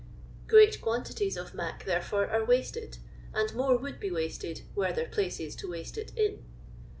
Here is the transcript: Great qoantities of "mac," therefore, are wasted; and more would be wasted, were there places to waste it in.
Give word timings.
Great 0.47 0.81
qoantities 0.81 1.37
of 1.37 1.53
"mac," 1.53 1.85
therefore, 1.85 2.25
are 2.27 2.43
wasted; 2.43 2.97
and 3.35 3.53
more 3.53 3.77
would 3.77 3.99
be 3.99 4.09
wasted, 4.09 4.63
were 4.73 4.91
there 4.91 5.05
places 5.07 5.55
to 5.55 5.69
waste 5.69 5.95
it 5.95 6.11
in. 6.17 6.43